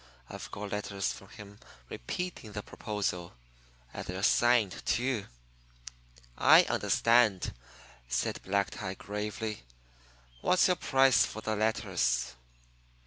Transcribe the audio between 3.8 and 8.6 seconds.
And they're signed, too." "I understand," said